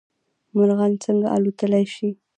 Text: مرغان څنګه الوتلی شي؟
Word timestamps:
مرغان 0.55 0.91
څنګه 1.03 1.27
الوتلی 1.37 1.85
شي؟ 1.95 2.09